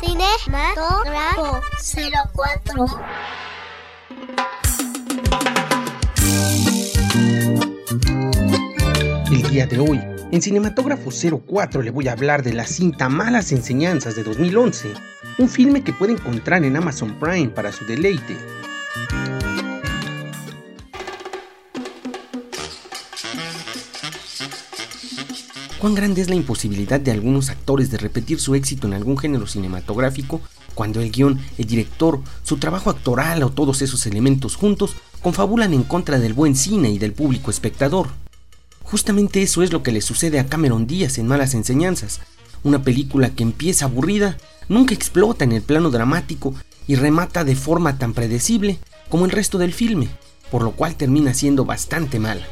[0.00, 1.60] Cinematógrafo
[2.34, 2.86] 04.
[9.30, 10.00] El día de hoy,
[10.32, 14.94] en Cinematógrafo 04 le voy a hablar de la cinta Malas Enseñanzas de 2011,
[15.36, 18.38] un filme que puede encontrar en Amazon Prime para su deleite.
[25.80, 29.46] ¿Cuán grande es la imposibilidad de algunos actores de repetir su éxito en algún género
[29.46, 30.42] cinematográfico
[30.74, 35.84] cuando el guion, el director, su trabajo actoral o todos esos elementos juntos confabulan en
[35.84, 38.08] contra del buen cine y del público espectador?
[38.82, 42.20] Justamente eso es lo que le sucede a Cameron Díaz en Malas Enseñanzas,
[42.62, 44.36] una película que empieza aburrida,
[44.68, 46.54] nunca explota en el plano dramático
[46.88, 48.78] y remata de forma tan predecible
[49.08, 50.08] como el resto del filme,
[50.50, 52.46] por lo cual termina siendo bastante mala.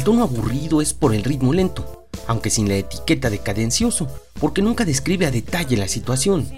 [0.00, 4.08] El tono aburrido es por el ritmo lento, aunque sin la etiqueta de cadencioso,
[4.40, 6.48] porque nunca describe a detalle la situación.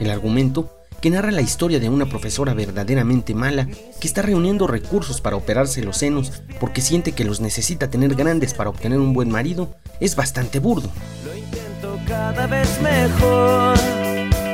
[0.00, 3.68] El argumento, que narra la historia de una profesora verdaderamente mala
[4.00, 8.54] que está reuniendo recursos para operarse los senos porque siente que los necesita tener grandes
[8.54, 10.88] para obtener un buen marido, es bastante burdo.
[11.22, 13.76] Lo intento cada vez mejor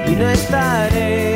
[0.09, 1.30] y no estaré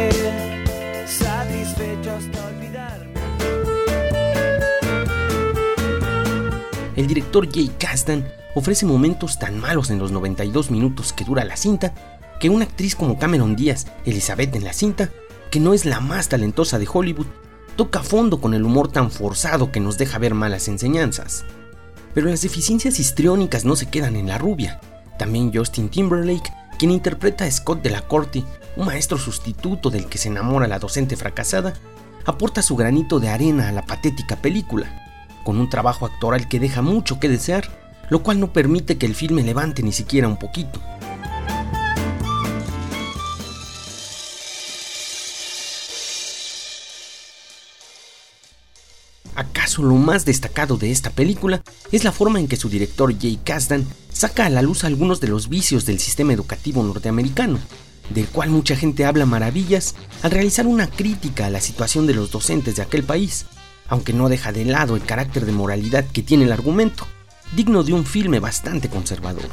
[6.97, 11.56] El director Jay Kasdan ofrece momentos tan malos en los 92 minutos que dura la
[11.56, 11.93] cinta
[12.41, 15.10] que una actriz como Cameron Díaz, Elizabeth en la cinta,
[15.50, 17.27] que no es la más talentosa de Hollywood,
[17.77, 21.44] toca fondo con el humor tan forzado que nos deja ver malas enseñanzas.
[22.12, 24.81] Pero las deficiencias histriónicas no se quedan en la rubia.
[25.19, 28.44] También Justin Timberlake, quien interpreta a Scott de la Corte,
[28.77, 31.75] un maestro sustituto del que se enamora la docente fracasada,
[32.25, 35.03] aporta su granito de arena a la patética película,
[35.44, 37.69] con un trabajo actoral que deja mucho que desear,
[38.10, 40.81] lo cual no permite que el filme levante ni siquiera un poquito.
[49.34, 53.38] ¿Acaso lo más destacado de esta película es la forma en que su director Jay
[53.43, 57.59] Kasdan saca a la luz algunos de los vicios del sistema educativo norteamericano,
[58.10, 62.31] del cual mucha gente habla maravillas al realizar una crítica a la situación de los
[62.31, 63.47] docentes de aquel país,
[63.89, 67.06] aunque no deja de lado el carácter de moralidad que tiene el argumento,
[67.55, 69.50] digno de un filme bastante conservador.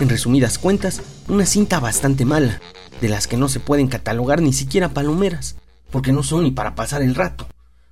[0.00, 2.60] En resumidas cuentas, una cinta bastante mala,
[3.00, 5.56] de las que no se pueden catalogar ni siquiera palomeras,
[5.90, 7.46] porque no son ni para pasar el rato,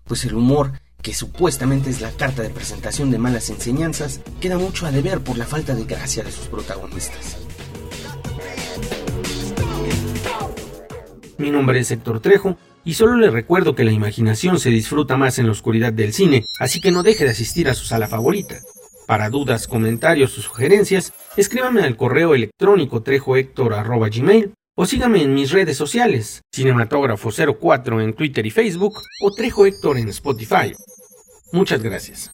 [0.05, 4.87] pues el humor, que supuestamente es la carta de presentación de malas enseñanzas, queda mucho
[4.87, 7.37] a deber por la falta de gracia de sus protagonistas.
[11.43, 15.41] Mi nombre es Héctor Trejo y solo le recuerdo que la imaginación se disfruta más
[15.41, 18.61] en la oscuridad del cine, así que no deje de asistir a su sala favorita.
[19.09, 25.77] Para dudas, comentarios o sugerencias, escríbame al correo electrónico trejohector.gmail o sígame en mis redes
[25.77, 30.73] sociales, Cinematógrafo04 en Twitter y Facebook o Trejo Héctor en Spotify.
[31.50, 32.31] Muchas gracias.